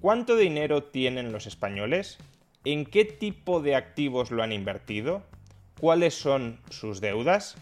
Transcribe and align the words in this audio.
¿Cuánto 0.00 0.36
dinero 0.36 0.84
tienen 0.84 1.30
los 1.30 1.46
españoles? 1.46 2.16
¿En 2.64 2.86
qué 2.86 3.04
tipo 3.04 3.60
de 3.60 3.76
activos 3.76 4.30
lo 4.30 4.42
han 4.42 4.50
invertido? 4.50 5.22
¿Cuáles 5.78 6.14
son 6.14 6.58
sus 6.70 7.02
deudas? 7.02 7.58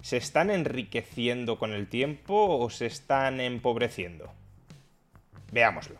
¿Se 0.00 0.16
están 0.16 0.50
enriqueciendo 0.50 1.58
con 1.58 1.74
el 1.74 1.86
tiempo 1.86 2.58
o 2.58 2.70
se 2.70 2.86
están 2.86 3.42
empobreciendo? 3.42 4.32
Veámoslo. 5.52 5.98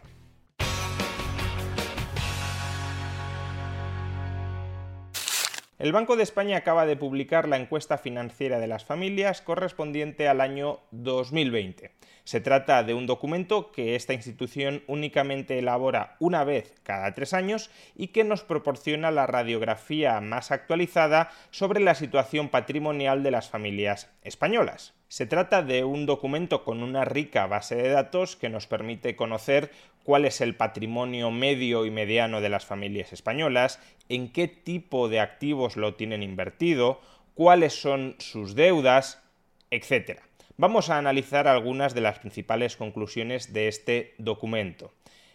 El 5.78 5.92
Banco 5.92 6.16
de 6.16 6.22
España 6.22 6.56
acaba 6.56 6.86
de 6.86 6.96
publicar 6.96 7.48
la 7.48 7.58
encuesta 7.58 7.98
financiera 7.98 8.58
de 8.60 8.66
las 8.66 8.86
familias 8.86 9.42
correspondiente 9.42 10.26
al 10.26 10.40
año 10.40 10.80
2020. 10.92 11.95
Se 12.26 12.40
trata 12.40 12.82
de 12.82 12.92
un 12.92 13.06
documento 13.06 13.70
que 13.70 13.94
esta 13.94 14.12
institución 14.12 14.82
únicamente 14.88 15.60
elabora 15.60 16.16
una 16.18 16.42
vez 16.42 16.74
cada 16.82 17.14
tres 17.14 17.32
años 17.32 17.70
y 17.94 18.08
que 18.08 18.24
nos 18.24 18.42
proporciona 18.42 19.12
la 19.12 19.28
radiografía 19.28 20.20
más 20.20 20.50
actualizada 20.50 21.30
sobre 21.52 21.78
la 21.78 21.94
situación 21.94 22.48
patrimonial 22.48 23.22
de 23.22 23.30
las 23.30 23.48
familias 23.48 24.10
españolas. 24.24 24.92
Se 25.06 25.26
trata 25.26 25.62
de 25.62 25.84
un 25.84 26.04
documento 26.04 26.64
con 26.64 26.82
una 26.82 27.04
rica 27.04 27.46
base 27.46 27.76
de 27.76 27.90
datos 27.90 28.34
que 28.34 28.48
nos 28.48 28.66
permite 28.66 29.14
conocer 29.14 29.70
cuál 30.02 30.24
es 30.24 30.40
el 30.40 30.56
patrimonio 30.56 31.30
medio 31.30 31.86
y 31.86 31.92
mediano 31.92 32.40
de 32.40 32.48
las 32.48 32.66
familias 32.66 33.12
españolas, 33.12 33.78
en 34.08 34.32
qué 34.32 34.48
tipo 34.48 35.08
de 35.08 35.20
activos 35.20 35.76
lo 35.76 35.94
tienen 35.94 36.24
invertido, 36.24 37.00
cuáles 37.34 37.80
son 37.80 38.16
sus 38.18 38.56
deudas, 38.56 39.22
etc. 39.70 40.22
Vamos 40.58 40.88
a 40.88 40.96
analizar 40.96 41.48
algunas 41.48 41.92
de 41.92 42.00
las 42.00 42.18
principales 42.18 42.78
conclusiones 42.78 43.52
de 43.52 43.68
este 43.68 44.14
documento. 44.16 44.90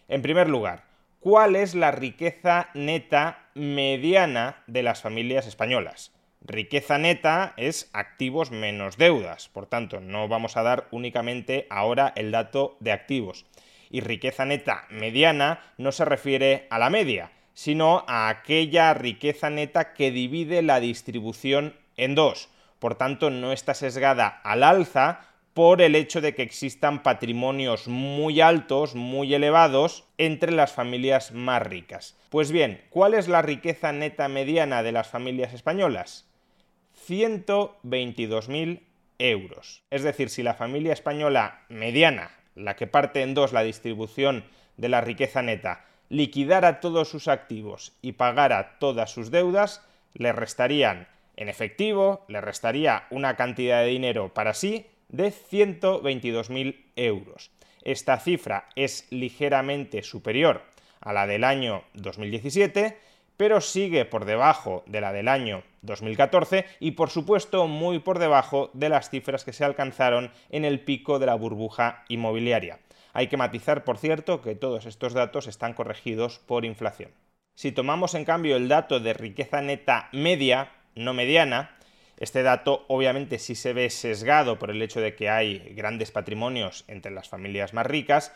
En 0.08 0.20
primer 0.20 0.48
lugar, 0.48 0.82
¿cuál 1.20 1.54
es 1.54 1.76
la 1.76 1.92
riqueza 1.92 2.70
neta 2.74 3.46
mediana 3.54 4.64
de 4.66 4.82
las 4.82 5.00
familias 5.00 5.46
españolas? 5.46 6.10
Riqueza 6.40 6.98
neta 6.98 7.54
es 7.56 7.88
activos 7.92 8.50
menos 8.50 8.96
deudas, 8.96 9.48
por 9.48 9.66
tanto, 9.66 10.00
no 10.00 10.26
vamos 10.26 10.56
a 10.56 10.64
dar 10.64 10.88
únicamente 10.90 11.68
ahora 11.70 12.12
el 12.16 12.32
dato 12.32 12.76
de 12.80 12.90
activos. 12.90 13.46
Y 13.90 14.00
riqueza 14.00 14.44
neta 14.44 14.86
mediana 14.90 15.60
no 15.78 15.92
se 15.92 16.04
refiere 16.04 16.66
a 16.68 16.80
la 16.80 16.90
media, 16.90 17.30
sino 17.54 18.04
a 18.08 18.28
aquella 18.28 18.92
riqueza 18.92 19.50
neta 19.50 19.92
que 19.92 20.10
divide 20.10 20.62
la 20.62 20.80
distribución 20.80 21.76
en 21.96 22.16
dos. 22.16 22.48
Por 22.82 22.96
tanto, 22.96 23.30
no 23.30 23.52
está 23.52 23.74
sesgada 23.74 24.26
al 24.42 24.64
alza 24.64 25.20
por 25.54 25.80
el 25.80 25.94
hecho 25.94 26.20
de 26.20 26.34
que 26.34 26.42
existan 26.42 27.04
patrimonios 27.04 27.86
muy 27.86 28.40
altos, 28.40 28.96
muy 28.96 29.32
elevados, 29.34 30.02
entre 30.18 30.50
las 30.50 30.72
familias 30.72 31.30
más 31.30 31.62
ricas. 31.62 32.18
Pues 32.28 32.50
bien, 32.50 32.82
¿cuál 32.90 33.14
es 33.14 33.28
la 33.28 33.40
riqueza 33.40 33.92
neta 33.92 34.26
mediana 34.26 34.82
de 34.82 34.90
las 34.90 35.06
familias 35.06 35.54
españolas? 35.54 36.28
122.000 37.06 38.80
euros. 39.20 39.84
Es 39.90 40.02
decir, 40.02 40.28
si 40.28 40.42
la 40.42 40.54
familia 40.54 40.92
española 40.92 41.60
mediana, 41.68 42.32
la 42.56 42.74
que 42.74 42.88
parte 42.88 43.22
en 43.22 43.34
dos 43.34 43.52
la 43.52 43.62
distribución 43.62 44.44
de 44.76 44.88
la 44.88 45.00
riqueza 45.00 45.40
neta, 45.40 45.84
liquidara 46.08 46.80
todos 46.80 47.08
sus 47.08 47.28
activos 47.28 47.92
y 48.02 48.14
pagara 48.14 48.80
todas 48.80 49.12
sus 49.12 49.30
deudas, 49.30 49.86
le 50.14 50.32
restarían 50.32 51.06
en 51.42 51.48
efectivo, 51.48 52.24
le 52.28 52.40
restaría 52.40 53.06
una 53.10 53.36
cantidad 53.36 53.82
de 53.82 53.88
dinero 53.88 54.32
para 54.32 54.54
sí 54.54 54.86
de 55.08 55.32
122.000 55.32 56.92
euros. 56.96 57.50
Esta 57.82 58.18
cifra 58.18 58.68
es 58.76 59.06
ligeramente 59.10 60.02
superior 60.02 60.62
a 61.00 61.12
la 61.12 61.26
del 61.26 61.44
año 61.44 61.82
2017, 61.94 62.96
pero 63.36 63.60
sigue 63.60 64.04
por 64.04 64.24
debajo 64.24 64.84
de 64.86 65.00
la 65.00 65.12
del 65.12 65.26
año 65.26 65.64
2014 65.82 66.64
y 66.78 66.92
por 66.92 67.10
supuesto 67.10 67.66
muy 67.66 67.98
por 67.98 68.20
debajo 68.20 68.70
de 68.72 68.88
las 68.88 69.10
cifras 69.10 69.44
que 69.44 69.52
se 69.52 69.64
alcanzaron 69.64 70.30
en 70.50 70.64
el 70.64 70.80
pico 70.80 71.18
de 71.18 71.26
la 71.26 71.34
burbuja 71.34 72.04
inmobiliaria. 72.08 72.78
Hay 73.12 73.26
que 73.26 73.36
matizar, 73.36 73.84
por 73.84 73.98
cierto, 73.98 74.40
que 74.40 74.54
todos 74.54 74.86
estos 74.86 75.12
datos 75.12 75.48
están 75.48 75.74
corregidos 75.74 76.38
por 76.38 76.64
inflación. 76.64 77.10
Si 77.54 77.72
tomamos 77.72 78.14
en 78.14 78.24
cambio 78.24 78.56
el 78.56 78.68
dato 78.68 79.00
de 79.00 79.12
riqueza 79.12 79.60
neta 79.60 80.08
media, 80.12 80.70
no 80.94 81.14
mediana, 81.14 81.76
este 82.18 82.42
dato 82.42 82.84
obviamente 82.88 83.38
sí 83.38 83.54
se 83.54 83.72
ve 83.72 83.90
sesgado 83.90 84.58
por 84.58 84.70
el 84.70 84.80
hecho 84.80 85.00
de 85.00 85.16
que 85.16 85.28
hay 85.28 85.58
grandes 85.74 86.12
patrimonios 86.12 86.84
entre 86.86 87.10
las 87.10 87.28
familias 87.28 87.74
más 87.74 87.86
ricas 87.86 88.32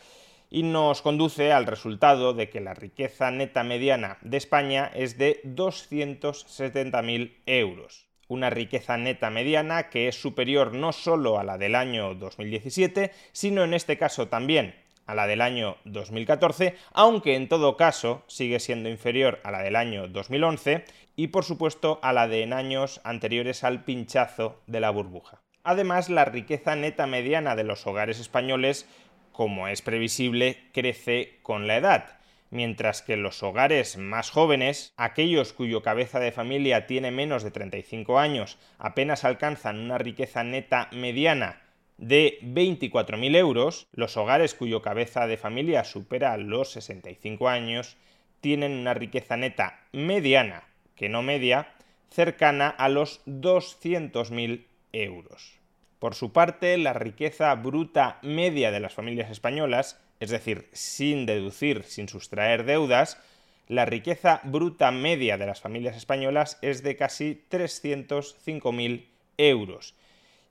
y 0.50 0.62
nos 0.62 1.02
conduce 1.02 1.52
al 1.52 1.66
resultado 1.66 2.34
de 2.34 2.48
que 2.48 2.60
la 2.60 2.74
riqueza 2.74 3.30
neta 3.30 3.62
mediana 3.62 4.18
de 4.22 4.36
España 4.36 4.90
es 4.94 5.18
de 5.18 5.40
270.000 5.44 7.36
euros. 7.46 8.06
Una 8.28 8.50
riqueza 8.50 8.96
neta 8.96 9.30
mediana 9.30 9.88
que 9.88 10.08
es 10.08 10.20
superior 10.20 10.72
no 10.72 10.92
solo 10.92 11.38
a 11.38 11.44
la 11.44 11.58
del 11.58 11.76
año 11.76 12.14
2017, 12.16 13.12
sino 13.30 13.62
en 13.62 13.72
este 13.72 13.98
caso 13.98 14.26
también 14.26 14.74
a 15.06 15.14
la 15.14 15.28
del 15.28 15.40
año 15.40 15.76
2014, 15.84 16.74
aunque 16.92 17.36
en 17.36 17.48
todo 17.48 17.76
caso 17.76 18.24
sigue 18.26 18.58
siendo 18.58 18.88
inferior 18.88 19.38
a 19.44 19.52
la 19.52 19.62
del 19.62 19.76
año 19.76 20.08
2011 20.08 20.84
y 21.16 21.28
por 21.28 21.44
supuesto 21.44 21.98
a 22.02 22.12
la 22.12 22.28
de 22.28 22.42
en 22.42 22.52
años 22.52 23.00
anteriores 23.02 23.64
al 23.64 23.82
pinchazo 23.84 24.60
de 24.66 24.80
la 24.80 24.90
burbuja. 24.90 25.42
Además, 25.64 26.10
la 26.10 26.24
riqueza 26.24 26.76
neta 26.76 27.06
mediana 27.08 27.56
de 27.56 27.64
los 27.64 27.86
hogares 27.86 28.20
españoles 28.20 28.86
como 29.36 29.68
es 29.68 29.82
previsible, 29.82 30.56
crece 30.72 31.40
con 31.42 31.66
la 31.66 31.76
edad, 31.76 32.18
mientras 32.48 33.02
que 33.02 33.18
los 33.18 33.42
hogares 33.42 33.98
más 33.98 34.30
jóvenes, 34.30 34.94
aquellos 34.96 35.52
cuyo 35.52 35.82
cabeza 35.82 36.18
de 36.20 36.32
familia 36.32 36.86
tiene 36.86 37.10
menos 37.10 37.42
de 37.42 37.50
35 37.50 38.18
años, 38.18 38.58
apenas 38.78 39.24
alcanzan 39.24 39.78
una 39.78 39.98
riqueza 39.98 40.42
neta 40.42 40.88
mediana 40.90 41.60
de 41.98 42.38
24.000 42.42 43.36
euros, 43.36 43.88
los 43.92 44.16
hogares 44.16 44.54
cuyo 44.54 44.80
cabeza 44.80 45.26
de 45.26 45.36
familia 45.36 45.84
supera 45.84 46.36
los 46.38 46.72
65 46.72 47.50
años 47.50 47.98
tienen 48.40 48.72
una 48.72 48.94
riqueza 48.94 49.36
neta 49.36 49.80
mediana, 49.92 50.64
que 50.96 51.08
no 51.08 51.22
media, 51.22 51.68
cercana 52.10 52.68
a 52.68 52.88
los 52.88 53.24
200.000 53.26 54.64
euros. 54.92 55.58
Por 55.98 56.14
su 56.14 56.32
parte, 56.32 56.76
la 56.78 56.92
riqueza 56.92 57.54
bruta 57.54 58.18
media 58.22 58.70
de 58.70 58.80
las 58.80 58.94
familias 58.94 59.30
españolas, 59.30 60.00
es 60.20 60.30
decir, 60.30 60.68
sin 60.72 61.26
deducir, 61.26 61.84
sin 61.84 62.08
sustraer 62.08 62.64
deudas, 62.64 63.18
la 63.68 63.84
riqueza 63.84 64.40
bruta 64.44 64.90
media 64.92 65.38
de 65.38 65.46
las 65.46 65.60
familias 65.60 65.96
españolas 65.96 66.58
es 66.62 66.82
de 66.82 66.96
casi 66.96 67.44
305.000 67.50 69.06
euros. 69.38 69.94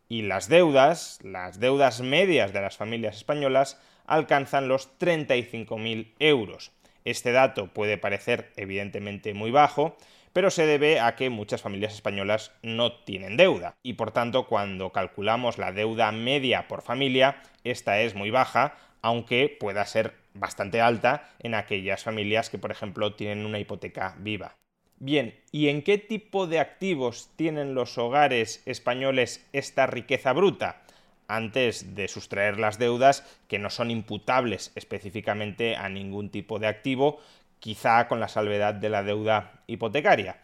Y 0.10 0.24
las 0.24 0.50
deudas, 0.50 1.20
las 1.24 1.60
deudas 1.60 2.02
medias 2.02 2.54
de 2.54 2.62
las 2.62 2.78
familias 2.78 3.16
españolas, 3.16 3.80
alcanzan 4.06 4.68
los 4.68 4.90
35.000 5.00 6.14
euros. 6.20 6.72
Este 7.06 7.32
dato 7.32 7.68
puede 7.68 7.98
parecer 7.98 8.52
evidentemente 8.58 9.34
muy 9.34 9.52
bajo, 9.52 9.98
pero 10.36 10.52
se 10.52 10.66
debe 10.66 11.00
a 11.00 11.16
que 11.16 11.30
muchas 11.30 11.62
familias 11.62 11.94
españolas 11.94 12.52
no 12.62 12.92
tienen 12.92 13.38
deuda 13.38 13.78
y 13.82 13.94
por 13.94 14.12
tanto 14.12 14.48
cuando 14.48 14.92
calculamos 14.92 15.58
la 15.58 15.72
deuda 15.72 16.12
media 16.12 16.68
por 16.68 16.82
familia, 16.82 17.42
esta 17.64 18.02
es 18.02 18.16
muy 18.16 18.32
baja, 18.32 18.76
aunque 19.02 19.56
pueda 19.58 19.86
ser 19.86 20.14
bastante 20.34 20.82
alta 20.82 21.30
en 21.40 21.56
aquellas 21.56 22.04
familias 22.04 22.50
que 22.50 22.58
por 22.58 22.72
ejemplo 22.72 23.14
tienen 23.14 23.46
una 23.46 23.60
hipoteca 23.60 24.18
viva. 24.20 24.58
Bien, 24.98 25.40
¿y 25.54 25.70
en 25.70 25.84
qué 25.84 25.98
tipo 25.98 26.48
de 26.48 26.60
activos 26.60 27.30
tienen 27.38 27.74
los 27.74 27.98
hogares 27.98 28.62
españoles 28.66 29.48
esta 29.54 29.88
riqueza 29.88 30.34
bruta? 30.34 30.82
antes 31.28 31.96
de 31.96 32.08
sustraer 32.08 32.60
las 32.60 32.78
deudas 32.78 33.24
que 33.48 33.58
no 33.58 33.72
son 33.72 33.90
imputables 33.90 34.72
específicamente 34.76 35.76
a 35.76 35.90
ningún 35.90 36.30
tipo 36.30 36.60
de 36.60 36.68
activo, 36.68 37.20
quizá 37.60 38.08
con 38.08 38.20
la 38.20 38.28
salvedad 38.28 38.74
de 38.74 38.90
la 38.90 39.04
deuda 39.04 39.64
hipotecaria. 39.68 40.42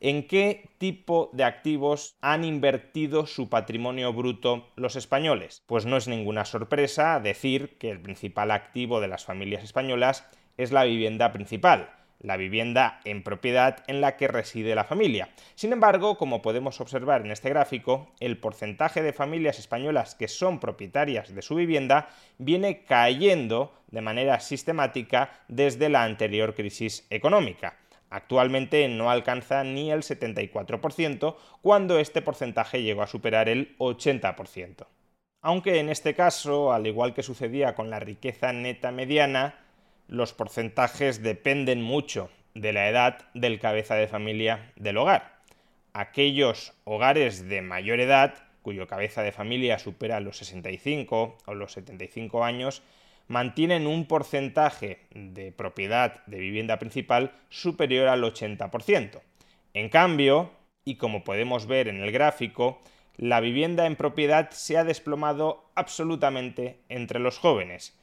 en 0.00 0.26
qué 0.26 0.68
tipo 0.76 1.30
de 1.32 1.44
activos 1.44 2.18
han 2.20 2.44
invertido 2.44 3.26
su 3.26 3.48
patrimonio 3.48 4.12
bruto 4.12 4.68
los 4.76 4.96
españoles. 4.96 5.62
Pues 5.66 5.86
no 5.86 5.96
es 5.96 6.08
ninguna 6.08 6.44
sorpresa 6.44 7.20
decir 7.20 7.78
que 7.78 7.90
el 7.90 8.02
principal 8.02 8.50
activo 8.50 9.00
de 9.00 9.08
las 9.08 9.24
familias 9.24 9.64
españolas 9.64 10.26
es 10.58 10.72
la 10.72 10.84
vivienda 10.84 11.32
principal 11.32 11.88
la 12.24 12.38
vivienda 12.38 13.00
en 13.04 13.22
propiedad 13.22 13.84
en 13.86 14.00
la 14.00 14.16
que 14.16 14.28
reside 14.28 14.74
la 14.74 14.84
familia. 14.84 15.28
Sin 15.54 15.72
embargo, 15.72 16.16
como 16.16 16.40
podemos 16.42 16.80
observar 16.80 17.20
en 17.20 17.30
este 17.30 17.50
gráfico, 17.50 18.10
el 18.18 18.38
porcentaje 18.38 19.02
de 19.02 19.12
familias 19.12 19.58
españolas 19.58 20.14
que 20.14 20.26
son 20.26 20.58
propietarias 20.58 21.34
de 21.34 21.42
su 21.42 21.54
vivienda 21.54 22.08
viene 22.38 22.84
cayendo 22.84 23.74
de 23.90 24.00
manera 24.00 24.40
sistemática 24.40 25.30
desde 25.48 25.90
la 25.90 26.04
anterior 26.04 26.54
crisis 26.54 27.06
económica. 27.10 27.76
Actualmente 28.08 28.88
no 28.88 29.10
alcanza 29.10 29.62
ni 29.62 29.90
el 29.90 30.02
74%, 30.02 31.36
cuando 31.60 31.98
este 31.98 32.22
porcentaje 32.22 32.82
llegó 32.82 33.02
a 33.02 33.06
superar 33.06 33.48
el 33.48 33.76
80%. 33.78 34.86
Aunque 35.42 35.78
en 35.78 35.90
este 35.90 36.14
caso, 36.14 36.72
al 36.72 36.86
igual 36.86 37.12
que 37.12 37.22
sucedía 37.22 37.74
con 37.74 37.90
la 37.90 38.00
riqueza 38.00 38.52
neta 38.52 38.92
mediana, 38.92 39.63
los 40.08 40.32
porcentajes 40.32 41.22
dependen 41.22 41.82
mucho 41.82 42.30
de 42.54 42.72
la 42.72 42.88
edad 42.88 43.28
del 43.34 43.58
cabeza 43.58 43.94
de 43.94 44.06
familia 44.06 44.72
del 44.76 44.96
hogar. 44.96 45.40
Aquellos 45.92 46.72
hogares 46.84 47.48
de 47.48 47.62
mayor 47.62 48.00
edad, 48.00 48.34
cuyo 48.62 48.86
cabeza 48.86 49.22
de 49.22 49.32
familia 49.32 49.78
supera 49.78 50.20
los 50.20 50.38
65 50.38 51.38
o 51.46 51.54
los 51.54 51.72
75 51.72 52.44
años, 52.44 52.82
mantienen 53.28 53.86
un 53.86 54.06
porcentaje 54.06 55.00
de 55.14 55.52
propiedad 55.52 56.24
de 56.26 56.38
vivienda 56.38 56.78
principal 56.78 57.32
superior 57.48 58.08
al 58.08 58.22
80%. 58.22 59.20
En 59.72 59.88
cambio, 59.88 60.50
y 60.84 60.96
como 60.96 61.24
podemos 61.24 61.66
ver 61.66 61.88
en 61.88 62.02
el 62.02 62.12
gráfico, 62.12 62.80
la 63.16 63.40
vivienda 63.40 63.86
en 63.86 63.96
propiedad 63.96 64.50
se 64.50 64.76
ha 64.76 64.84
desplomado 64.84 65.70
absolutamente 65.74 66.78
entre 66.88 67.20
los 67.20 67.38
jóvenes 67.38 67.96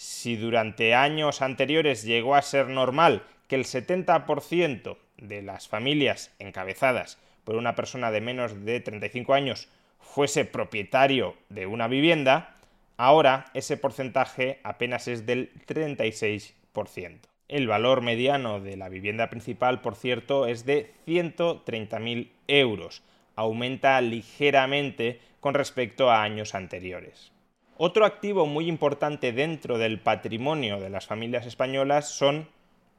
si 0.00 0.36
durante 0.36 0.94
años 0.94 1.42
anteriores 1.42 2.04
llegó 2.04 2.34
a 2.34 2.40
ser 2.40 2.68
normal 2.68 3.22
que 3.48 3.56
el 3.56 3.66
70% 3.66 4.96
de 5.18 5.42
las 5.42 5.68
familias 5.68 6.34
encabezadas 6.38 7.18
por 7.44 7.56
una 7.56 7.74
persona 7.74 8.10
de 8.10 8.22
menos 8.22 8.64
de 8.64 8.80
35 8.80 9.34
años 9.34 9.68
fuese 9.98 10.46
propietario 10.46 11.34
de 11.50 11.66
una 11.66 11.86
vivienda, 11.86 12.56
ahora 12.96 13.50
ese 13.52 13.76
porcentaje 13.76 14.58
apenas 14.62 15.06
es 15.06 15.26
del 15.26 15.52
36%. 15.66 17.18
El 17.48 17.66
valor 17.66 18.00
mediano 18.00 18.58
de 18.58 18.78
la 18.78 18.88
vivienda 18.88 19.28
principal, 19.28 19.82
por 19.82 19.96
cierto, 19.96 20.46
es 20.46 20.64
de 20.64 20.94
130.000 21.06 22.30
euros. 22.48 23.02
Aumenta 23.36 24.00
ligeramente 24.00 25.20
con 25.40 25.52
respecto 25.52 26.10
a 26.10 26.22
años 26.22 26.54
anteriores. 26.54 27.32
Otro 27.82 28.04
activo 28.04 28.44
muy 28.44 28.68
importante 28.68 29.32
dentro 29.32 29.78
del 29.78 30.00
patrimonio 30.00 30.80
de 30.80 30.90
las 30.90 31.06
familias 31.06 31.46
españolas 31.46 32.10
son 32.10 32.46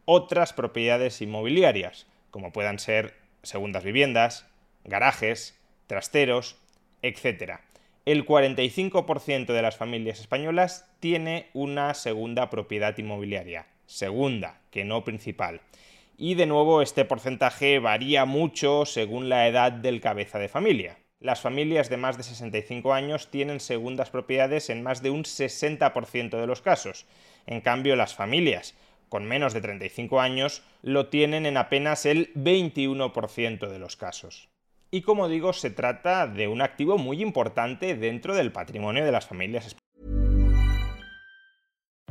otras 0.06 0.54
propiedades 0.54 1.22
inmobiliarias, 1.22 2.08
como 2.32 2.52
puedan 2.52 2.80
ser 2.80 3.14
segundas 3.44 3.84
viviendas, 3.84 4.48
garajes, 4.84 5.56
trasteros, 5.86 6.58
etc. 7.04 7.60
El 8.06 8.26
45% 8.26 9.54
de 9.54 9.62
las 9.62 9.78
familias 9.78 10.20
españolas 10.20 10.90
tiene 11.00 11.52
una 11.54 11.94
segunda 11.94 12.50
propiedad 12.50 12.98
inmobiliaria, 12.98 13.68
segunda, 13.86 14.62
que 14.72 14.84
no 14.84 15.04
principal. 15.04 15.62
Y 16.18 16.34
de 16.34 16.48
nuevo 16.48 16.82
este 16.82 17.06
porcentaje 17.06 17.78
varía 17.78 18.26
mucho 18.26 18.88
según 18.88 19.30
la 19.30 19.48
edad 19.48 19.72
del 19.72 20.02
cabeza 20.02 20.40
de 20.40 20.50
familia 20.50 20.98
las 21.22 21.40
familias 21.40 21.88
de 21.90 21.98
más 21.98 22.18
de 22.18 22.24
65 22.24 22.94
años 22.94 23.30
tienen 23.30 23.60
segundas 23.60 24.10
propiedades 24.10 24.72
en 24.72 24.82
más 24.82 25.04
de 25.04 25.12
un 25.12 25.24
60% 25.24 26.32
de 26.32 26.48
los 26.48 26.62
casos. 26.62 27.06
En 27.46 27.62
cambio, 27.62 27.96
las 27.96 28.16
familias 28.16 28.76
con 29.08 29.26
menos 29.26 29.54
de 29.54 29.62
35 29.62 30.20
años 30.20 30.64
lo 30.82 31.10
tienen 31.10 31.46
en 31.46 31.58
apenas 31.58 32.06
el 32.06 32.34
21% 32.34 33.70
de 33.70 33.78
los 33.78 33.98
casos. 33.98 34.50
Y 34.90 35.02
como 35.02 35.28
digo, 35.28 35.54
se 35.54 35.70
trata 35.70 36.28
de 36.28 36.48
un 36.48 36.62
activo 36.62 36.98
muy 36.98 37.22
importante 37.22 37.96
dentro 37.96 38.36
del 38.36 38.52
patrimonio 38.52 39.06
de 39.06 39.12
las 39.12 39.28
familias. 39.28 39.76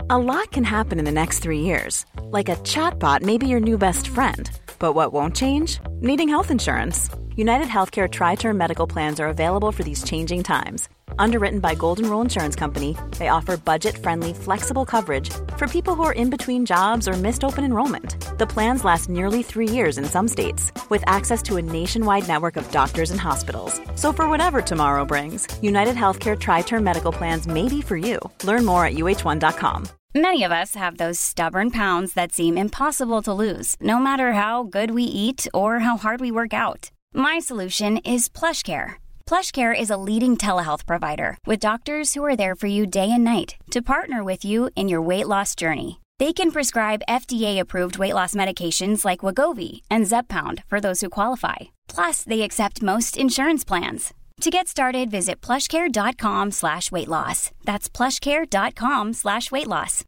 A 0.08 0.18
lot 0.18 0.50
can 0.50 0.64
happen 0.64 0.98
in 0.98 1.04
the 1.04 1.12
next 1.12 1.40
three 1.40 1.60
years. 1.60 2.04
Like 2.30 2.48
a 2.48 2.56
chatbot 2.62 3.22
may 3.22 3.38
be 3.38 3.46
your 3.46 3.60
new 3.60 3.76
best 3.76 4.08
friend. 4.08 4.50
But 4.78 4.94
what 4.94 5.12
won't 5.12 5.34
change? 5.34 5.80
Needing 6.00 6.28
health 6.28 6.50
insurance. 6.50 7.10
United 7.36 7.68
Healthcare 7.68 8.10
Tri 8.10 8.34
Term 8.34 8.58
Medical 8.58 8.86
Plans 8.88 9.20
are 9.20 9.28
available 9.28 9.70
for 9.70 9.84
these 9.84 10.02
changing 10.02 10.42
times. 10.42 10.88
Underwritten 11.18 11.60
by 11.60 11.76
Golden 11.76 12.10
Rule 12.10 12.20
Insurance 12.20 12.56
Company, 12.56 12.96
they 13.18 13.28
offer 13.28 13.56
budget 13.56 13.96
friendly, 13.96 14.34
flexible 14.34 14.84
coverage 14.84 15.30
for 15.56 15.68
people 15.68 15.94
who 15.94 16.02
are 16.02 16.12
in 16.12 16.28
between 16.28 16.66
jobs 16.66 17.06
or 17.06 17.12
missed 17.12 17.44
open 17.44 17.64
enrollment. 17.64 18.16
The 18.38 18.46
plans 18.46 18.84
last 18.84 19.08
nearly 19.08 19.42
three 19.44 19.68
years 19.68 19.96
in 19.96 20.04
some 20.06 20.26
states, 20.26 20.72
with 20.88 21.04
access 21.06 21.40
to 21.44 21.56
a 21.56 21.62
nationwide 21.62 22.26
network 22.26 22.56
of 22.56 22.70
doctors 22.72 23.12
and 23.12 23.20
hospitals. 23.20 23.80
So, 23.94 24.12
for 24.12 24.28
whatever 24.28 24.60
tomorrow 24.60 25.04
brings, 25.04 25.46
United 25.62 25.94
Healthcare 25.94 26.38
Tri 26.38 26.62
Term 26.62 26.82
Medical 26.84 27.12
Plans 27.12 27.46
may 27.46 27.68
be 27.68 27.80
for 27.80 27.96
you. 27.96 28.18
Learn 28.42 28.64
more 28.64 28.84
at 28.84 28.94
uh1.com. 28.94 29.88
Many 30.14 30.42
of 30.42 30.50
us 30.50 30.74
have 30.74 30.96
those 30.98 31.20
stubborn 31.20 31.70
pounds 31.70 32.14
that 32.14 32.32
seem 32.32 32.58
impossible 32.58 33.22
to 33.22 33.32
lose, 33.32 33.76
no 33.80 34.00
matter 34.00 34.32
how 34.32 34.64
good 34.64 34.90
we 34.90 35.04
eat 35.04 35.46
or 35.54 35.78
how 35.78 35.96
hard 35.96 36.20
we 36.20 36.32
work 36.32 36.52
out. 36.52 36.90
My 37.14 37.38
solution 37.38 37.98
is 37.98 38.28
PlushCare. 38.28 38.94
PlushCare 39.26 39.78
is 39.78 39.90
a 39.90 39.96
leading 39.96 40.36
telehealth 40.36 40.86
provider 40.86 41.38
with 41.46 41.60
doctors 41.60 42.14
who 42.14 42.24
are 42.24 42.36
there 42.36 42.56
for 42.56 42.66
you 42.66 42.86
day 42.86 43.10
and 43.10 43.22
night 43.24 43.54
to 43.70 43.82
partner 43.82 44.24
with 44.24 44.44
you 44.44 44.70
in 44.74 44.88
your 44.88 45.00
weight 45.00 45.28
loss 45.28 45.54
journey. 45.54 46.00
They 46.18 46.32
can 46.32 46.50
prescribe 46.50 47.06
FDA-approved 47.08 47.98
weight 47.98 48.14
loss 48.14 48.34
medications 48.34 49.04
like 49.04 49.20
Wagovi 49.20 49.82
and 49.88 50.06
Zepbound 50.06 50.64
for 50.66 50.80
those 50.80 51.00
who 51.00 51.08
qualify. 51.08 51.56
Plus, 51.88 52.24
they 52.24 52.42
accept 52.42 52.82
most 52.82 53.16
insurance 53.16 53.64
plans. 53.64 54.12
To 54.40 54.50
get 54.50 54.68
started, 54.68 55.10
visit 55.10 55.40
plushcare.com 55.40 56.50
slash 56.50 56.90
weight 56.90 57.08
loss. 57.08 57.50
That's 57.64 57.88
plushcare.com 57.88 59.12
slash 59.12 59.50
weight 59.52 59.66
loss. 59.66 60.04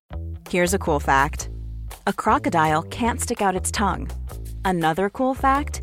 Here's 0.49 0.75
a 0.75 0.79
cool 0.79 1.01
fact. 1.01 1.51
A 2.07 2.13
crocodile 2.13 2.83
can't 2.83 3.21
stick 3.21 3.43
out 3.43 3.57
its 3.57 3.71
tongue. 3.71 4.11
Another 4.65 5.11
cool 5.11 5.35
fact 5.35 5.83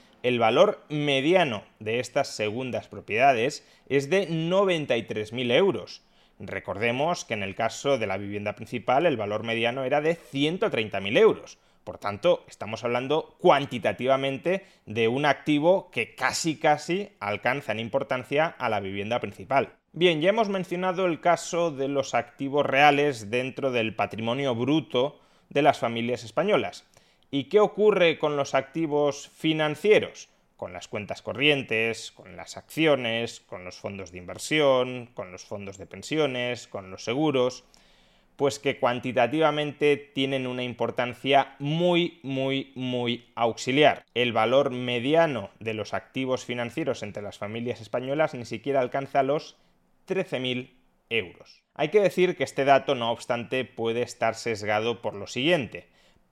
El 0.23 0.39
valor 0.39 0.83
mediano 0.89 1.63
de 1.79 1.99
estas 1.99 2.29
segundas 2.35 2.87
propiedades 2.87 3.67
es 3.87 4.09
de 4.09 4.29
93.000 4.29 5.51
euros. 5.51 6.03
Recordemos 6.39 7.25
que 7.25 7.33
en 7.33 7.43
el 7.43 7.55
caso 7.55 7.97
de 7.97 8.07
la 8.07 8.17
vivienda 8.17 8.55
principal 8.55 9.05
el 9.05 9.17
valor 9.17 9.43
mediano 9.43 9.83
era 9.83 10.01
de 10.01 10.17
130.000 10.17 11.17
euros. 11.17 11.57
Por 11.83 11.97
tanto, 11.97 12.45
estamos 12.47 12.83
hablando 12.83 13.35
cuantitativamente 13.39 14.65
de 14.85 15.07
un 15.07 15.25
activo 15.25 15.89
que 15.91 16.15
casi 16.15 16.57
casi 16.57 17.09
alcanza 17.19 17.71
en 17.71 17.79
importancia 17.79 18.45
a 18.45 18.69
la 18.69 18.79
vivienda 18.79 19.19
principal. 19.19 19.73
Bien, 19.93 20.21
ya 20.21 20.29
hemos 20.29 20.47
mencionado 20.47 21.05
el 21.05 21.19
caso 21.19 21.71
de 21.71 21.87
los 21.87 22.13
activos 22.13 22.65
reales 22.65 23.29
dentro 23.29 23.71
del 23.71 23.95
patrimonio 23.95 24.55
bruto 24.55 25.19
de 25.49 25.63
las 25.63 25.79
familias 25.79 26.23
españolas. 26.23 26.87
¿Y 27.33 27.45
qué 27.45 27.61
ocurre 27.61 28.19
con 28.19 28.35
los 28.35 28.53
activos 28.53 29.31
financieros? 29.33 30.27
Con 30.57 30.73
las 30.73 30.89
cuentas 30.89 31.21
corrientes, 31.21 32.11
con 32.11 32.35
las 32.35 32.57
acciones, 32.57 33.39
con 33.39 33.63
los 33.63 33.77
fondos 33.77 34.11
de 34.11 34.17
inversión, 34.17 35.05
con 35.13 35.31
los 35.31 35.45
fondos 35.45 35.77
de 35.77 35.85
pensiones, 35.85 36.67
con 36.67 36.91
los 36.91 37.05
seguros, 37.05 37.63
pues 38.35 38.59
que 38.59 38.81
cuantitativamente 38.81 39.95
tienen 39.95 40.45
una 40.45 40.63
importancia 40.63 41.55
muy, 41.57 42.19
muy, 42.21 42.73
muy 42.75 43.31
auxiliar. 43.35 44.03
El 44.13 44.33
valor 44.33 44.71
mediano 44.71 45.51
de 45.61 45.73
los 45.73 45.93
activos 45.93 46.43
financieros 46.43 47.01
entre 47.01 47.23
las 47.23 47.37
familias 47.37 47.79
españolas 47.79 48.33
ni 48.33 48.43
siquiera 48.43 48.81
alcanza 48.81 49.23
los 49.23 49.55
13.000 50.05 50.73
euros. 51.09 51.63
Hay 51.75 51.89
que 51.89 52.01
decir 52.01 52.35
que 52.35 52.43
este 52.43 52.65
dato, 52.65 52.93
no 52.93 53.09
obstante, 53.09 53.63
puede 53.63 54.01
estar 54.01 54.35
sesgado 54.35 55.01
por 55.01 55.13
lo 55.13 55.27
siguiente 55.27 55.87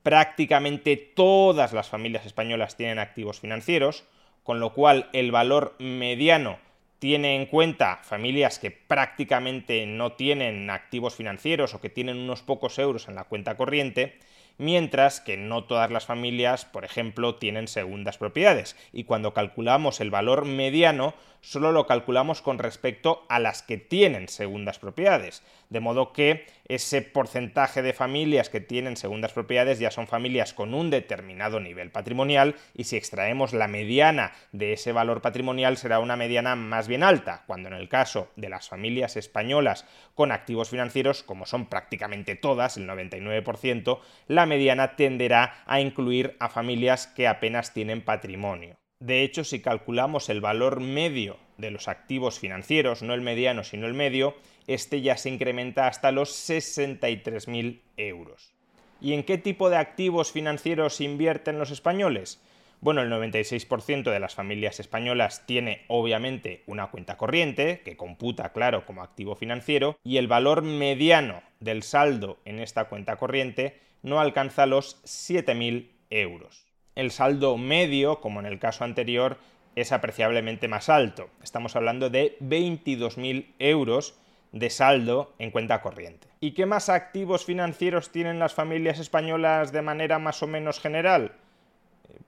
prácticamente 0.10 0.98
todas 0.98 1.72
las 1.72 1.88
familias 1.88 2.26
españolas 2.26 2.76
tienen 2.76 2.98
activos 2.98 3.40
financieros, 3.40 4.06
con 4.42 4.60
lo 4.60 4.74
cual 4.74 5.08
el 5.14 5.32
valor 5.32 5.76
mediano 5.78 6.58
tiene 6.98 7.36
en 7.36 7.46
cuenta 7.46 8.00
familias 8.02 8.58
que 8.58 8.72
prácticamente 8.72 9.86
no 9.86 10.14
tienen 10.14 10.68
activos 10.72 11.14
financieros 11.14 11.76
o 11.76 11.80
que 11.80 11.92
tienen 11.92 12.18
unos 12.18 12.42
pocos 12.42 12.80
euros 12.80 13.08
en 13.08 13.14
la 13.14 13.26
cuenta 13.26 13.56
corriente, 13.56 14.18
mientras 14.58 15.22
que 15.22 15.38
no 15.38 15.66
todas 15.66 15.92
las 15.92 16.08
familias, 16.08 16.66
por 16.66 16.86
ejemplo, 16.86 17.36
tienen 17.36 17.68
segundas 17.68 18.18
propiedades. 18.18 18.76
Y 18.92 19.04
cuando 19.04 19.36
calculamos 19.36 20.02
el 20.02 20.10
valor 20.10 20.46
mediano, 20.46 21.14
solo 21.42 21.72
lo 21.72 21.88
calculamos 21.88 22.42
con 22.42 22.60
respecto 22.60 23.26
a 23.30 23.40
las 23.40 23.62
que 23.62 23.78
tienen 23.78 24.28
segundas 24.28 24.80
propiedades. 24.80 25.44
De 25.70 25.80
modo 25.80 26.14
que 26.14 26.48
ese 26.68 27.02
porcentaje 27.02 27.82
de 27.82 27.94
familias 27.94 28.50
que 28.50 28.62
tienen 28.62 28.98
segundas 28.98 29.34
propiedades 29.34 29.80
ya 29.80 29.92
son 29.92 30.08
familias 30.08 30.54
con 30.54 30.74
un 30.74 30.90
determinado 30.90 31.60
nivel 31.60 31.92
patrimonial 31.92 32.56
y 32.74 32.86
si 32.86 32.98
extraemos 32.98 33.54
la 33.54 33.68
mediana 33.68 34.34
de 34.52 34.74
ese 34.74 34.92
valor 34.92 35.22
patrimonial 35.22 35.78
será 35.78 36.00
una 36.00 36.16
mediana 36.16 36.56
más 36.56 36.88
bien 36.88 37.04
alta, 37.04 37.44
cuando 37.48 37.70
en 37.70 37.76
el 37.76 37.90
caso 37.90 38.30
de 38.36 38.50
las 38.50 38.70
familias 38.70 39.16
españolas 39.16 39.86
con 40.16 40.32
activos 40.32 40.70
financieros, 40.70 41.24
como 41.24 41.46
son 41.46 41.68
prácticamente 41.68 42.36
todas, 42.36 42.78
el 42.78 42.88
99%, 42.88 44.00
la 44.28 44.46
mediana 44.46 44.96
tenderá 44.96 45.64
a 45.66 45.80
incluir 45.80 46.36
a 46.40 46.50
familias 46.50 47.08
que 47.08 47.28
apenas 47.28 47.74
tienen 47.74 48.02
patrimonio. 48.02 48.78
De 49.00 49.24
hecho, 49.24 49.46
si 49.46 49.62
calculamos 49.62 50.28
el 50.28 50.42
valor 50.42 50.82
medio 50.82 51.38
de 51.58 51.72
los 51.72 51.88
activos 51.88 52.38
financieros, 52.38 53.02
no 53.02 53.14
el 53.14 53.22
mediano 53.22 53.64
sino 53.64 53.88
el 53.88 53.94
medio, 53.94 54.36
este 54.68 55.02
ya 55.02 55.16
se 55.16 55.30
incrementa 55.30 55.88
hasta 55.88 56.12
los 56.12 56.32
63.000 56.50 57.80
euros. 57.96 58.52
¿Y 59.00 59.14
en 59.14 59.24
qué 59.24 59.38
tipo 59.38 59.70
de 59.70 59.78
activos 59.78 60.34
financieros 60.34 61.00
invierten 61.00 61.58
los 61.58 61.72
españoles? 61.72 62.42
Bueno, 62.82 63.02
el 63.02 63.10
96% 63.10 64.12
de 64.12 64.20
las 64.20 64.36
familias 64.36 64.80
españolas 64.82 65.46
tiene 65.46 65.86
obviamente 65.88 66.64
una 66.66 66.88
cuenta 66.88 67.16
corriente, 67.18 67.82
que 67.84 67.98
computa, 67.98 68.52
claro, 68.52 68.86
como 68.86 69.02
activo 69.02 69.36
financiero, 69.36 69.98
y 70.04 70.18
el 70.18 70.28
valor 70.28 70.62
mediano 70.62 71.42
del 71.62 71.84
saldo 71.84 72.40
en 72.44 72.60
esta 72.60 72.86
cuenta 72.86 73.16
corriente 73.16 73.80
no 74.02 74.20
alcanza 74.20 74.66
los 74.66 75.02
7.000 75.04 75.90
euros. 76.10 76.69
El 76.96 77.12
saldo 77.12 77.58
medio, 77.58 78.20
como 78.20 78.40
en 78.40 78.46
el 78.46 78.60
caso 78.60 78.84
anterior, 78.84 79.38
es 79.76 79.92
apreciablemente 79.92 80.68
más 80.68 80.90
alto. 80.90 81.30
Estamos 81.44 81.76
hablando 81.76 82.10
de 82.10 82.38
22.000 82.40 83.54
euros 83.60 84.16
de 84.52 84.70
saldo 84.70 85.34
en 85.40 85.52
cuenta 85.52 85.82
corriente. 85.82 86.28
¿Y 86.40 86.52
qué 86.52 86.66
más 86.66 86.90
activos 86.90 87.46
financieros 87.46 88.12
tienen 88.12 88.40
las 88.40 88.54
familias 88.54 89.00
españolas 89.00 89.72
de 89.72 89.82
manera 89.82 90.20
más 90.20 90.42
o 90.42 90.48
menos 90.48 90.80
general? 90.80 91.34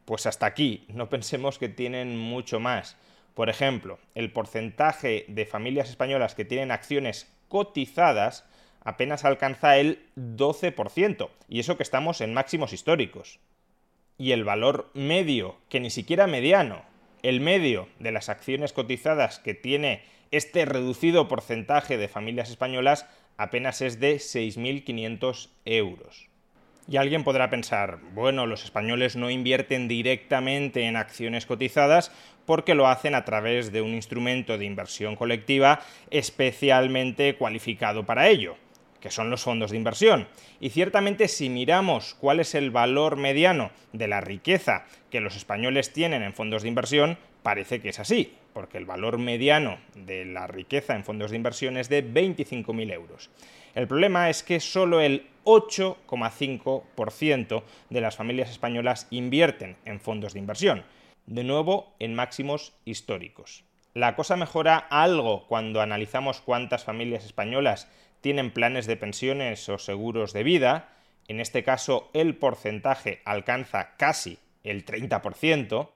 Pues 0.05 0.25
hasta 0.25 0.45
aquí, 0.45 0.85
no 0.89 1.09
pensemos 1.09 1.57
que 1.57 1.69
tienen 1.69 2.17
mucho 2.17 2.59
más. 2.59 2.97
Por 3.33 3.49
ejemplo, 3.49 3.99
el 4.13 4.31
porcentaje 4.31 5.25
de 5.27 5.45
familias 5.45 5.89
españolas 5.89 6.35
que 6.35 6.45
tienen 6.45 6.71
acciones 6.71 7.31
cotizadas 7.47 8.45
apenas 8.83 9.25
alcanza 9.25 9.77
el 9.77 10.07
12%, 10.17 11.29
y 11.47 11.59
eso 11.59 11.77
que 11.77 11.83
estamos 11.83 12.21
en 12.21 12.33
máximos 12.33 12.73
históricos. 12.73 13.39
Y 14.21 14.33
el 14.33 14.43
valor 14.43 14.91
medio, 14.93 15.57
que 15.67 15.79
ni 15.79 15.89
siquiera 15.89 16.27
mediano, 16.27 16.83
el 17.23 17.41
medio 17.41 17.87
de 17.97 18.11
las 18.11 18.29
acciones 18.29 18.71
cotizadas 18.71 19.39
que 19.39 19.55
tiene 19.55 20.03
este 20.29 20.63
reducido 20.65 21.27
porcentaje 21.27 21.97
de 21.97 22.07
familias 22.07 22.51
españolas 22.51 23.07
apenas 23.37 23.81
es 23.81 23.99
de 23.99 24.17
6.500 24.17 25.49
euros. 25.65 26.29
Y 26.87 26.97
alguien 26.97 27.23
podrá 27.23 27.49
pensar, 27.49 27.97
bueno, 28.13 28.45
los 28.45 28.63
españoles 28.63 29.15
no 29.15 29.31
invierten 29.31 29.87
directamente 29.87 30.83
en 30.83 30.97
acciones 30.97 31.47
cotizadas 31.47 32.11
porque 32.45 32.75
lo 32.75 32.87
hacen 32.87 33.15
a 33.15 33.25
través 33.25 33.71
de 33.71 33.81
un 33.81 33.95
instrumento 33.95 34.59
de 34.59 34.65
inversión 34.65 35.15
colectiva 35.15 35.79
especialmente 36.11 37.37
cualificado 37.37 38.05
para 38.05 38.29
ello 38.29 38.55
que 39.01 39.11
son 39.11 39.29
los 39.29 39.43
fondos 39.43 39.71
de 39.71 39.77
inversión. 39.77 40.27
Y 40.59 40.69
ciertamente 40.69 41.27
si 41.27 41.49
miramos 41.49 42.13
cuál 42.13 42.39
es 42.39 42.55
el 42.55 42.71
valor 42.71 43.17
mediano 43.17 43.71
de 43.91 44.07
la 44.07 44.21
riqueza 44.21 44.85
que 45.09 45.19
los 45.19 45.35
españoles 45.35 45.91
tienen 45.91 46.23
en 46.23 46.33
fondos 46.33 46.61
de 46.61 46.69
inversión, 46.69 47.17
parece 47.43 47.81
que 47.81 47.89
es 47.89 47.99
así, 47.99 48.33
porque 48.53 48.77
el 48.77 48.85
valor 48.85 49.17
mediano 49.17 49.79
de 49.95 50.23
la 50.25 50.45
riqueza 50.47 50.95
en 50.95 51.03
fondos 51.03 51.31
de 51.31 51.37
inversión 51.37 51.75
es 51.77 51.89
de 51.89 52.05
25.000 52.05 52.93
euros. 52.93 53.31
El 53.73 53.87
problema 53.87 54.29
es 54.29 54.43
que 54.43 54.59
solo 54.59 55.01
el 55.01 55.25
8,5% 55.45 57.63
de 57.89 58.01
las 58.01 58.15
familias 58.15 58.51
españolas 58.51 59.07
invierten 59.09 59.77
en 59.85 59.99
fondos 59.99 60.33
de 60.33 60.39
inversión, 60.39 60.83
de 61.25 61.43
nuevo 61.43 61.95
en 61.99 62.13
máximos 62.13 62.73
históricos. 62.85 63.63
La 63.93 64.15
cosa 64.15 64.37
mejora 64.37 64.77
algo 64.77 65.47
cuando 65.47 65.81
analizamos 65.81 66.39
cuántas 66.41 66.85
familias 66.85 67.25
españolas 67.25 67.89
tienen 68.21 68.51
planes 68.51 68.87
de 68.87 68.97
pensiones 68.97 69.67
o 69.69 69.77
seguros 69.77 70.33
de 70.33 70.43
vida, 70.43 70.89
en 71.27 71.39
este 71.39 71.63
caso 71.63 72.09
el 72.13 72.35
porcentaje 72.35 73.21
alcanza 73.25 73.95
casi 73.97 74.39
el 74.63 74.85
30%, 74.85 75.89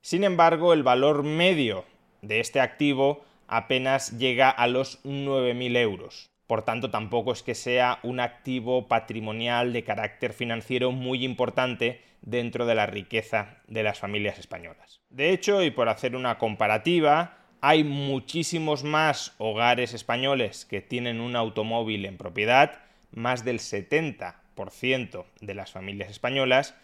sin 0.00 0.24
embargo 0.24 0.72
el 0.72 0.82
valor 0.82 1.22
medio 1.22 1.84
de 2.22 2.40
este 2.40 2.60
activo 2.60 3.24
apenas 3.46 4.18
llega 4.18 4.50
a 4.50 4.66
los 4.66 5.02
9.000 5.04 5.76
euros. 5.76 6.30
Por 6.46 6.62
tanto, 6.62 6.90
tampoco 6.90 7.32
es 7.32 7.42
que 7.42 7.54
sea 7.54 7.98
un 8.02 8.20
activo 8.20 8.86
patrimonial 8.86 9.72
de 9.72 9.82
carácter 9.82 10.32
financiero 10.32 10.92
muy 10.92 11.24
importante 11.24 12.02
dentro 12.22 12.66
de 12.66 12.74
la 12.74 12.86
riqueza 12.86 13.58
de 13.66 13.82
las 13.82 13.98
familias 13.98 14.38
españolas. 14.38 15.00
De 15.10 15.30
hecho, 15.30 15.62
y 15.62 15.70
por 15.70 15.88
hacer 15.88 16.14
una 16.14 16.38
comparativa, 16.38 17.38
hay 17.68 17.82
muchísimos 17.82 18.84
más 18.84 19.34
hogares 19.38 19.92
españoles 19.92 20.66
que 20.66 20.80
tienen 20.80 21.20
un 21.20 21.34
automóvil 21.34 22.04
en 22.04 22.16
propiedad, 22.16 22.78
más 23.10 23.44
del 23.44 23.58
70% 23.58 25.24
de 25.40 25.54
las 25.54 25.72
familias 25.72 26.08
españolas, 26.10 26.76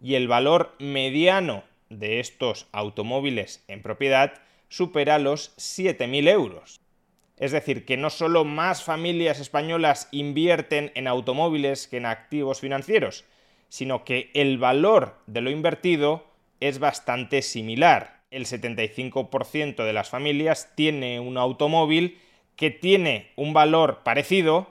y 0.00 0.14
el 0.14 0.28
valor 0.28 0.76
mediano 0.78 1.64
de 1.90 2.20
estos 2.20 2.68
automóviles 2.70 3.64
en 3.66 3.82
propiedad 3.82 4.34
supera 4.68 5.18
los 5.18 5.56
7.000 5.56 6.28
euros. 6.28 6.80
Es 7.36 7.50
decir, 7.50 7.84
que 7.84 7.96
no 7.96 8.08
solo 8.08 8.44
más 8.44 8.84
familias 8.84 9.40
españolas 9.40 10.06
invierten 10.12 10.92
en 10.94 11.08
automóviles 11.08 11.88
que 11.88 11.96
en 11.96 12.06
activos 12.06 12.60
financieros, 12.60 13.24
sino 13.70 14.04
que 14.04 14.30
el 14.34 14.58
valor 14.58 15.16
de 15.26 15.40
lo 15.40 15.50
invertido 15.50 16.28
es 16.60 16.78
bastante 16.78 17.42
similar 17.42 18.17
el 18.30 18.46
75% 18.46 19.84
de 19.84 19.92
las 19.92 20.10
familias 20.10 20.72
tiene 20.74 21.20
un 21.20 21.38
automóvil 21.38 22.18
que 22.56 22.70
tiene 22.70 23.32
un 23.36 23.52
valor 23.52 24.00
parecido 24.04 24.68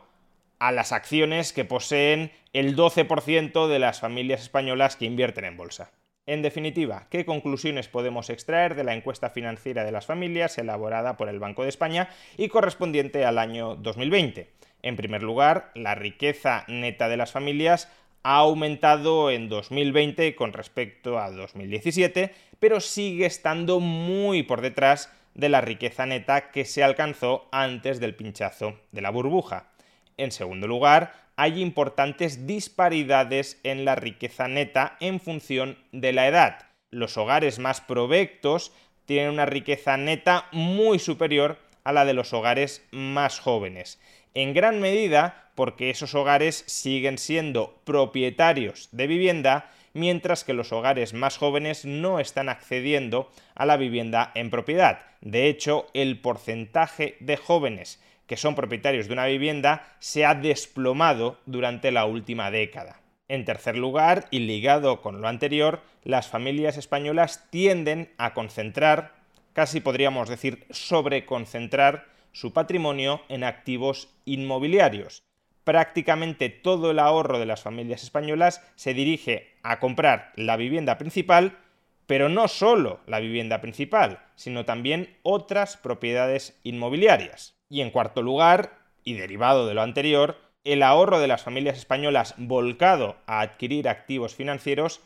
a 0.59 0.71
las 0.71 0.91
acciones 0.91 1.53
que 1.53 1.65
poseen 1.65 2.31
el 2.53 2.75
12% 2.75 3.67
de 3.67 3.79
las 3.79 3.99
familias 3.99 4.41
españolas 4.41 4.95
que 4.95 5.05
invierten 5.05 5.45
en 5.45 5.57
bolsa. 5.57 5.91
En 6.25 6.41
definitiva, 6.41 7.07
¿qué 7.09 7.25
conclusiones 7.25 7.87
podemos 7.87 8.29
extraer 8.29 8.75
de 8.75 8.83
la 8.83 8.93
encuesta 8.93 9.29
financiera 9.29 9.85
de 9.85 9.93
las 9.93 10.05
familias 10.05 10.57
elaborada 10.57 11.15
por 11.15 11.29
el 11.29 11.39
Banco 11.39 11.63
de 11.63 11.69
España 11.69 12.09
y 12.35 12.49
correspondiente 12.49 13.23
al 13.23 13.37
año 13.37 13.75
2020? 13.75 14.51
En 14.81 14.95
primer 14.97 15.23
lugar, 15.23 15.71
la 15.73 15.95
riqueza 15.95 16.65
neta 16.67 17.07
de 17.07 17.17
las 17.17 17.31
familias 17.31 17.89
ha 18.27 18.39
aumentado 18.39 19.31
en 19.31 19.47
2020 19.47 20.35
con 20.35 20.51
respecto 20.51 21.17
a 21.17 21.31
2017, 21.31 22.35
pero 22.59 22.81
sigue 22.81 23.25
estando 23.25 23.79
muy 23.79 24.43
por 24.43 24.59
detrás 24.59 25.09
de 25.33 25.47
la 25.47 25.61
riqueza 25.61 26.05
neta 26.05 26.51
que 26.51 26.65
se 26.65 26.83
alcanzó 26.83 27.47
antes 27.53 28.01
del 28.01 28.15
pinchazo 28.15 28.81
de 28.91 28.99
la 28.99 29.11
burbuja. 29.11 29.69
En 30.17 30.33
segundo 30.33 30.67
lugar, 30.67 31.13
hay 31.37 31.61
importantes 31.61 32.45
disparidades 32.45 33.61
en 33.63 33.85
la 33.85 33.95
riqueza 33.95 34.49
neta 34.49 34.97
en 34.99 35.21
función 35.21 35.77
de 35.93 36.11
la 36.11 36.27
edad. 36.27 36.65
Los 36.91 37.15
hogares 37.15 37.59
más 37.59 37.79
provectos 37.79 38.73
tienen 39.05 39.31
una 39.31 39.45
riqueza 39.45 39.95
neta 39.95 40.47
muy 40.51 40.99
superior 40.99 41.59
a 41.85 41.93
la 41.93 42.03
de 42.03 42.13
los 42.13 42.33
hogares 42.33 42.85
más 42.91 43.39
jóvenes 43.39 44.01
en 44.37 44.53
gran 44.53 44.79
medida 44.79 45.46
porque 45.57 45.89
esos 45.89 46.13
hogares 46.13 46.63
siguen 46.67 47.17
siendo 47.17 47.81
propietarios 47.83 48.89
de 48.91 49.07
vivienda, 49.07 49.71
mientras 49.93 50.43
que 50.43 50.53
los 50.53 50.71
hogares 50.71 51.15
más 51.15 51.37
jóvenes 51.37 51.83
no 51.83 52.19
están 52.19 52.47
accediendo 52.47 53.31
a 53.55 53.65
la 53.65 53.75
vivienda 53.75 54.31
en 54.35 54.51
propiedad. 54.51 54.99
De 55.21 55.47
hecho, 55.47 55.87
el 55.95 56.21
porcentaje 56.21 57.17
de 57.21 57.37
jóvenes 57.37 57.99
que 58.27 58.37
son 58.37 58.53
propietarios 58.53 59.07
de 59.07 59.13
una 59.13 59.25
vivienda 59.25 59.95
se 59.97 60.25
ha 60.25 60.35
desplomado 60.35 61.39
durante 61.47 61.91
la 61.91 62.05
última 62.05 62.51
década. 62.51 63.01
En 63.27 63.43
tercer 63.43 63.77
lugar, 63.77 64.27
y 64.29 64.39
ligado 64.39 65.01
con 65.01 65.21
lo 65.21 65.27
anterior, 65.27 65.81
las 66.03 66.27
familias 66.27 66.77
españolas 66.77 67.47
tienden 67.49 68.13
a 68.19 68.35
concentrar, 68.35 69.15
casi 69.53 69.79
podríamos 69.79 70.29
decir 70.29 70.67
sobreconcentrar, 70.69 72.05
su 72.31 72.53
patrimonio 72.53 73.21
en 73.29 73.43
activos 73.43 74.09
inmobiliarios. 74.25 75.23
Prácticamente 75.67 76.47
todo 76.47 76.91
el 76.91 76.99
ahorro 76.99 77.39
de 77.39 77.45
las 77.45 77.61
familias 77.61 78.01
españolas 78.01 78.65
se 78.75 78.93
dirige 78.93 79.57
a 79.63 79.81
comprar 79.81 80.31
la 80.37 80.55
vivienda 80.55 80.97
principal 80.97 81.57
pero 82.05 82.29
no 82.29 82.47
solo 82.47 83.01
la 83.05 83.19
vivienda 83.19 83.59
principal, 83.59 84.21
sino 84.35 84.63
también 84.63 85.17
otras 85.23 85.75
propiedades 85.75 86.57
inmobiliarias. 86.63 87.57
Y 87.67 87.81
en 87.81 87.91
cuarto 87.91 88.21
lugar, 88.21 88.77
y 89.03 89.15
derivado 89.15 89.67
de 89.67 89.73
lo 89.73 89.81
anterior, 89.81 90.37
el 90.63 90.83
ahorro 90.83 91.19
de 91.19 91.27
las 91.27 91.43
familias 91.43 91.77
españolas 91.77 92.33
volcado 92.37 93.17
a 93.27 93.41
adquirir 93.41 93.89
activos 93.89 94.35
financieros 94.35 95.01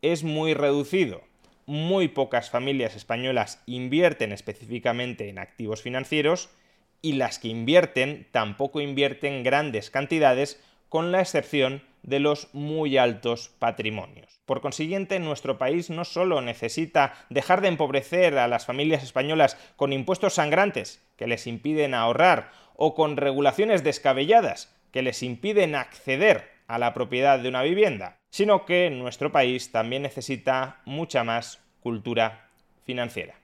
es 0.00 0.22
muy 0.22 0.54
reducido. 0.54 1.22
Muy 1.66 2.06
pocas 2.06 2.50
familias 2.50 2.94
españolas 2.94 3.60
invierten 3.66 4.30
específicamente 4.30 5.28
en 5.28 5.40
activos 5.40 5.82
financieros 5.82 6.50
y 7.04 7.12
las 7.12 7.38
que 7.38 7.48
invierten 7.48 8.26
tampoco 8.30 8.80
invierten 8.80 9.42
grandes 9.42 9.90
cantidades 9.90 10.58
con 10.88 11.12
la 11.12 11.20
excepción 11.20 11.82
de 12.02 12.18
los 12.18 12.48
muy 12.54 12.96
altos 12.96 13.50
patrimonios. 13.58 14.40
Por 14.46 14.62
consiguiente, 14.62 15.20
nuestro 15.20 15.58
país 15.58 15.90
no 15.90 16.06
solo 16.06 16.40
necesita 16.40 17.12
dejar 17.28 17.60
de 17.60 17.68
empobrecer 17.68 18.38
a 18.38 18.48
las 18.48 18.64
familias 18.64 19.02
españolas 19.02 19.58
con 19.76 19.92
impuestos 19.92 20.32
sangrantes 20.32 21.06
que 21.16 21.26
les 21.26 21.46
impiden 21.46 21.92
ahorrar 21.92 22.50
o 22.74 22.94
con 22.94 23.18
regulaciones 23.18 23.84
descabelladas 23.84 24.74
que 24.90 25.02
les 25.02 25.22
impiden 25.22 25.74
acceder 25.74 26.52
a 26.68 26.78
la 26.78 26.94
propiedad 26.94 27.38
de 27.38 27.50
una 27.50 27.62
vivienda, 27.62 28.16
sino 28.30 28.64
que 28.64 28.88
nuestro 28.88 29.30
país 29.30 29.72
también 29.72 30.00
necesita 30.00 30.80
mucha 30.86 31.22
más 31.22 31.60
cultura 31.80 32.48
financiera. 32.84 33.43